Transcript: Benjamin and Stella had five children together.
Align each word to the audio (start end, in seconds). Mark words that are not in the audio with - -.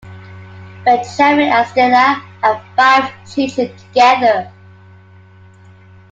Benjamin 0.83 1.49
and 1.51 1.67
Stella 1.67 2.23
had 2.41 2.59
five 2.75 3.11
children 3.31 3.71
together. 3.77 4.51